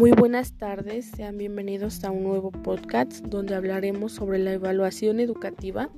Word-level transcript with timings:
Muy 0.00 0.12
buenas 0.12 0.56
tardes, 0.56 1.04
sean 1.14 1.36
bienvenidos 1.36 2.04
a 2.04 2.10
un 2.10 2.24
nuevo 2.24 2.50
podcast 2.50 3.22
donde 3.26 3.54
hablaremos 3.54 4.12
sobre 4.12 4.38
la 4.38 4.54
evaluación 4.54 5.20
educativa. 5.20 5.90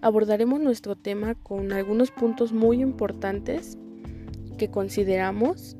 Abordaremos 0.00 0.58
nuestro 0.58 0.96
tema 0.96 1.36
con 1.36 1.72
algunos 1.72 2.10
puntos 2.10 2.52
muy 2.52 2.82
importantes 2.82 3.78
que 4.58 4.68
consideramos 4.68 5.76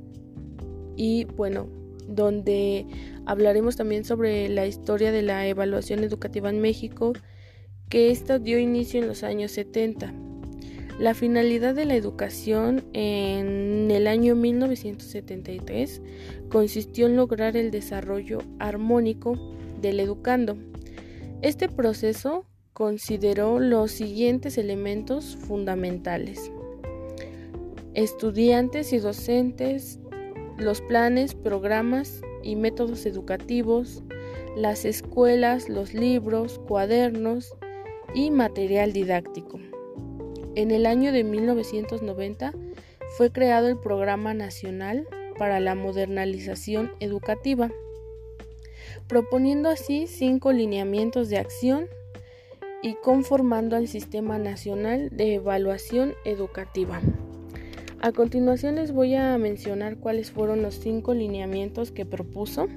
y 0.95 1.25
bueno, 1.25 1.67
donde 2.07 2.87
hablaremos 3.27 3.75
también 3.75 4.05
sobre 4.05 4.49
la 4.49 4.69
historia 4.69 5.11
de 5.11 5.23
la 5.23 5.45
evaluación 5.49 6.05
educativa 6.05 6.51
en 6.51 6.61
México, 6.61 7.15
que 7.89 8.13
esta 8.13 8.39
dio 8.39 8.61
inicio 8.61 9.03
en 9.03 9.09
los 9.09 9.25
años 9.25 9.51
70 9.51 10.15
la 11.01 11.15
finalidad 11.15 11.75
de 11.75 11.87
la 11.87 11.95
educación 11.95 12.85
en 12.93 13.91
el 13.91 14.07
año 14.07 14.37
1973 14.37 16.03
consistió 16.51 17.07
en 17.07 17.17
lograr 17.17 17.57
el 17.57 17.71
desarrollo 17.71 18.41
armónico 18.59 19.33
del 19.81 19.99
educando. 19.99 20.59
Este 21.41 21.71
proceso 21.71 22.45
consideró 22.75 23.61
los 23.61 23.93
siguientes 23.93 24.59
elementos 24.59 25.39
fundamentales. 25.39 26.53
Estudiantes 27.95 28.93
y 28.93 28.99
docentes, 28.99 29.99
los 30.59 30.83
planes, 30.83 31.35
programas 31.35 32.21
y 32.43 32.57
métodos 32.57 33.07
educativos, 33.07 34.03
las 34.55 34.85
escuelas, 34.85 35.71
los 35.71 35.95
libros, 35.95 36.59
cuadernos 36.59 37.55
y 38.15 38.31
material 38.31 38.93
didáctico. 38.93 39.61
En 40.61 40.73
el 40.73 40.85
año 40.85 41.11
de 41.11 41.25
1990 41.25 42.53
fue 43.17 43.33
creado 43.33 43.69
el 43.69 43.79
Programa 43.79 44.35
Nacional 44.35 45.09
para 45.39 45.59
la 45.59 45.75
Modernización 45.75 46.93
Educativa, 47.01 47.71
proponiendo 49.09 49.71
así 49.71 50.07
cinco 50.07 50.53
lineamientos 50.53 51.31
de 51.31 51.39
acción 51.39 51.87
y 52.83 52.93
conformando 52.97 53.75
al 53.75 53.89
Sistema 53.89 54.39
Nacional 54.39 55.09
de 55.11 55.37
Evaluación 55.37 56.13
Educativa. 56.27 57.01
A 58.03 58.13
continuación 58.13 58.75
les 58.75 58.93
voy 58.93 59.15
a 59.15 59.39
mencionar 59.39 59.97
cuáles 59.97 60.31
fueron 60.31 60.61
los 60.61 60.75
cinco 60.75 61.15
lineamientos 61.15 61.91
que 61.91 62.05
propuso, 62.05 62.69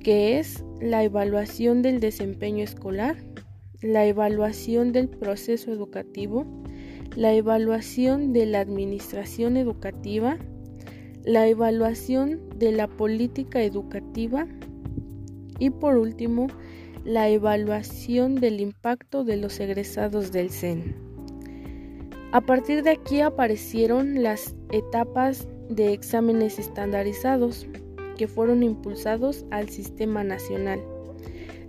que 0.00 0.40
es 0.40 0.64
la 0.80 1.04
evaluación 1.04 1.80
del 1.80 2.00
desempeño 2.00 2.64
escolar, 2.64 3.18
la 3.82 4.04
evaluación 4.04 4.90
del 4.90 5.08
proceso 5.08 5.70
educativo, 5.70 6.61
la 7.16 7.34
evaluación 7.34 8.32
de 8.32 8.46
la 8.46 8.60
administración 8.60 9.56
educativa, 9.56 10.38
la 11.24 11.46
evaluación 11.46 12.40
de 12.56 12.72
la 12.72 12.88
política 12.88 13.62
educativa 13.62 14.46
y 15.58 15.70
por 15.70 15.96
último, 15.96 16.48
la 17.04 17.28
evaluación 17.28 18.36
del 18.36 18.60
impacto 18.60 19.24
de 19.24 19.36
los 19.36 19.60
egresados 19.60 20.32
del 20.32 20.50
CEN. 20.50 20.94
A 22.32 22.40
partir 22.40 22.82
de 22.82 22.90
aquí 22.90 23.20
aparecieron 23.20 24.22
las 24.22 24.54
etapas 24.70 25.46
de 25.68 25.92
exámenes 25.92 26.58
estandarizados 26.58 27.66
que 28.16 28.26
fueron 28.26 28.62
impulsados 28.62 29.44
al 29.50 29.68
sistema 29.68 30.24
nacional. 30.24 30.80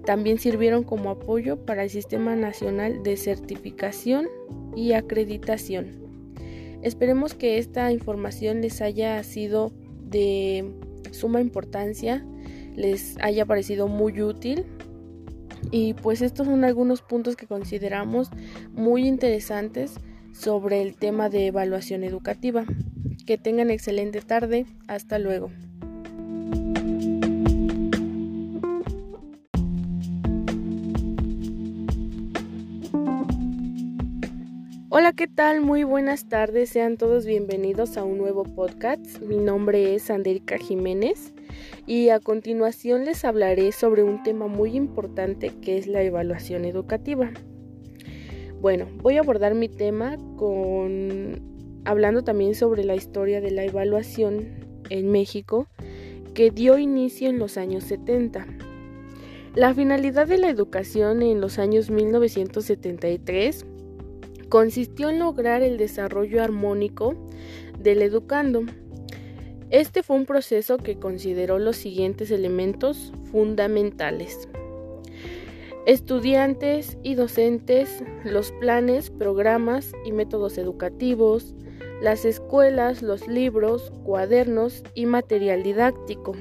También 0.06 0.38
sirvieron 0.38 0.84
como 0.84 1.10
apoyo 1.10 1.58
para 1.66 1.84
el 1.84 1.90
Sistema 1.90 2.36
Nacional 2.36 3.04
de 3.04 3.16
Certificación 3.16 4.28
y 4.76 4.94
Acreditación. 4.94 6.04
Esperemos 6.82 7.34
que 7.34 7.58
esta 7.58 7.92
información 7.92 8.62
les 8.62 8.82
haya 8.82 9.24
sido 9.24 9.72
de 10.04 10.72
suma 11.12 11.40
importancia, 11.42 12.26
les 12.76 13.16
haya 13.22 13.46
parecido 13.46 13.88
muy 13.88 14.22
útil 14.22 14.66
y 15.72 15.94
pues 15.94 16.22
estos 16.22 16.48
son 16.48 16.64
algunos 16.64 17.02
puntos 17.02 17.36
que 17.36 17.48
consideramos 17.48 18.30
muy 18.74 19.08
interesantes 19.08 19.94
sobre 20.34 20.82
el 20.82 20.96
tema 20.96 21.30
de 21.30 21.48
evaluación 21.48 22.04
educativa. 22.04 22.66
Que 23.26 23.38
tengan 23.38 23.72
excelente 23.72 24.20
tarde. 24.22 24.66
Hasta 24.88 25.18
luego. 25.20 25.50
Hola, 34.96 35.12
¿qué 35.12 35.26
tal? 35.26 35.62
Muy 35.62 35.84
buenas 35.84 36.30
tardes. 36.30 36.70
Sean 36.70 36.98
todos 36.98 37.26
bienvenidos 37.26 37.98
a 37.98 38.04
un 38.04 38.20
nuevo 38.20 38.44
podcast. 38.44 39.20
Mi 39.22 39.38
nombre 39.38 39.96
es 39.96 40.12
Andérica 40.12 40.60
Jiménez 40.60 41.34
y 41.88 42.10
a 42.10 42.20
continuación 42.20 43.04
les 43.04 43.26
hablaré 43.26 43.72
sobre 43.72 44.04
un 44.04 44.22
tema 44.22 44.46
muy 44.46 44.76
importante 44.76 45.50
que 45.64 45.80
es 45.80 45.88
la 45.88 46.04
evaluación 46.04 46.64
educativa. 46.64 47.32
Bueno, 48.62 48.86
voy 48.98 49.18
a 49.18 49.22
abordar 49.22 49.56
mi 49.56 49.68
tema 49.68 50.16
con 50.38 51.42
hablando 51.86 52.24
también 52.24 52.54
sobre 52.54 52.84
la 52.84 52.94
historia 52.94 53.42
de 53.42 53.50
la 53.50 53.64
evaluación 53.64 54.46
en 54.92 55.12
México 55.12 55.66
que 56.36 56.52
dio 56.52 56.78
inicio 56.78 57.32
en 57.32 57.40
los 57.40 57.58
años 57.58 57.84
70. 57.86 58.46
La 59.56 59.74
finalidad 59.74 60.28
de 60.28 60.38
la 60.38 60.50
educación 60.50 61.24
en 61.24 61.42
los 61.42 61.58
años 61.58 61.90
1973 61.90 63.66
consistió 64.54 65.10
en 65.10 65.18
lograr 65.18 65.64
el 65.64 65.78
desarrollo 65.78 66.44
armónico 66.44 67.16
del 67.80 68.04
educando. 68.04 68.62
Este 69.72 70.04
fue 70.04 70.16
un 70.16 70.28
proceso 70.28 70.78
que 70.78 71.00
consideró 71.00 71.58
los 71.58 71.76
siguientes 71.76 72.30
elementos 72.30 73.12
fundamentales. 73.32 74.48
Estudiantes 75.88 77.00
y 77.02 77.16
docentes, 77.16 78.04
los 78.24 78.52
planes, 78.52 79.10
programas 79.10 79.92
y 80.06 80.12
métodos 80.12 80.60
educativos, 80.60 81.56
las 82.00 82.24
escuelas, 82.24 83.02
los 83.02 83.28
libros, 83.28 83.92
cuadernos 84.04 84.84
y 84.94 85.08
material 85.08 85.64
didáctico. 85.64 86.34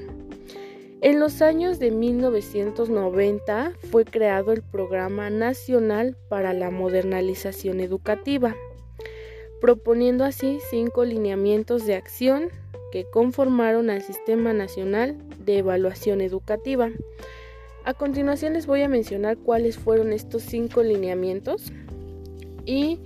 En 1.03 1.19
los 1.19 1.43
años 1.43 1.81
de 1.81 1.91
1990 1.91 3.73
fue 3.91 4.05
creado 4.05 4.53
el 4.53 4.63
Programa 4.63 5.31
Nacional 5.31 6.17
para 6.29 6.53
la 6.53 6.71
Modernización 6.71 7.81
Educativa, 7.81 8.55
proponiendo 9.61 10.23
así 10.23 10.61
cinco 10.71 11.05
lineamientos 11.05 11.87
de 11.87 11.97
acción 11.97 12.51
que 12.93 13.05
conformaron 13.11 13.91
al 13.91 14.03
Sistema 14.03 14.53
Nacional 14.53 15.19
de 15.45 15.59
Evaluación 15.59 16.21
Educativa. 16.21 16.89
A 17.85 17.95
continuación 17.95 18.53
les 18.53 18.67
voy 18.67 18.83
a 18.83 18.89
mencionar 18.89 19.39
cuáles 19.39 19.79
fueron 19.79 20.13
estos 20.13 20.45
cinco 20.45 20.85
lineamientos 20.85 21.73
y 22.65 23.01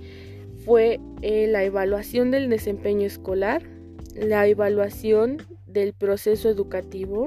fue 0.65 0.99
eh, 1.23 1.47
la 1.47 1.63
evaluación 1.63 2.29
del 2.29 2.47
desempeño 2.47 3.07
escolar, 3.07 3.63
la 4.13 4.45
evaluación 4.45 5.37
del 5.65 5.93
proceso 5.93 6.47
educativo, 6.47 7.25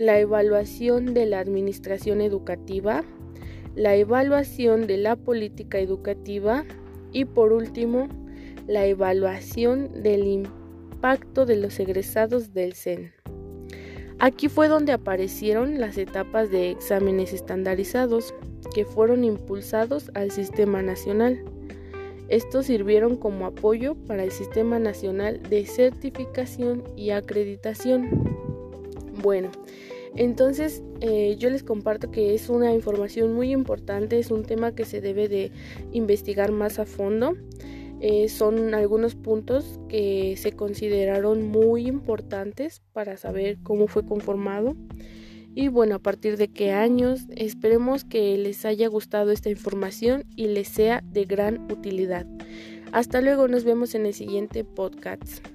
la 0.00 0.18
evaluación 0.18 1.12
de 1.12 1.26
la 1.26 1.40
administración 1.40 2.22
educativa, 2.22 3.04
la 3.74 3.96
evaluación 3.96 4.86
de 4.86 4.96
la 4.96 5.14
política 5.14 5.78
educativa 5.78 6.64
y 7.12 7.26
por 7.26 7.52
último, 7.52 8.08
la 8.66 8.86
evaluación 8.86 10.02
del 10.02 10.26
impacto 10.26 11.44
de 11.44 11.56
los 11.56 11.78
egresados 11.78 12.54
del 12.54 12.72
CEN. 12.72 13.12
Aquí 14.18 14.48
fue 14.48 14.68
donde 14.68 14.92
aparecieron 14.92 15.78
las 15.78 15.98
etapas 15.98 16.50
de 16.50 16.70
exámenes 16.70 17.34
estandarizados 17.34 18.34
que 18.74 18.86
fueron 18.86 19.22
impulsados 19.22 20.10
al 20.14 20.30
sistema 20.30 20.80
nacional. 20.80 21.44
Estos 22.30 22.64
sirvieron 22.64 23.18
como 23.18 23.44
apoyo 23.44 23.96
para 24.06 24.24
el 24.24 24.30
Sistema 24.30 24.78
Nacional 24.78 25.42
de 25.42 25.66
Certificación 25.66 26.84
y 26.96 27.10
Acreditación. 27.10 28.08
Bueno, 29.22 29.50
entonces 30.16 30.82
eh, 31.00 31.36
yo 31.38 31.50
les 31.50 31.62
comparto 31.62 32.10
que 32.10 32.34
es 32.34 32.48
una 32.48 32.74
información 32.74 33.34
muy 33.34 33.52
importante, 33.52 34.18
es 34.18 34.30
un 34.30 34.44
tema 34.44 34.74
que 34.74 34.84
se 34.84 35.00
debe 35.00 35.28
de 35.28 35.52
investigar 35.92 36.52
más 36.52 36.78
a 36.78 36.86
fondo. 36.86 37.36
Eh, 38.02 38.28
son 38.30 38.74
algunos 38.74 39.14
puntos 39.14 39.78
que 39.88 40.34
se 40.38 40.52
consideraron 40.52 41.48
muy 41.48 41.86
importantes 41.86 42.80
para 42.92 43.18
saber 43.18 43.58
cómo 43.62 43.88
fue 43.88 44.06
conformado 44.06 44.74
y 45.54 45.68
bueno, 45.68 45.96
a 45.96 45.98
partir 45.98 46.36
de 46.36 46.48
qué 46.48 46.72
años. 46.72 47.26
Esperemos 47.36 48.04
que 48.04 48.36
les 48.38 48.64
haya 48.64 48.88
gustado 48.88 49.32
esta 49.32 49.50
información 49.50 50.24
y 50.36 50.46
les 50.46 50.68
sea 50.68 51.02
de 51.04 51.24
gran 51.24 51.60
utilidad. 51.70 52.26
Hasta 52.92 53.20
luego, 53.20 53.48
nos 53.48 53.64
vemos 53.64 53.94
en 53.94 54.06
el 54.06 54.14
siguiente 54.14 54.64
podcast. 54.64 55.46